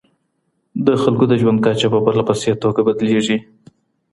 [0.85, 3.37] د خلګو د ژوند کچه په پرله پسې توګه بدليږي.